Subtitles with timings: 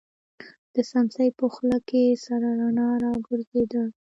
[0.73, 3.83] د سمڅې په خوله کې سره رڼا را وګرځېده.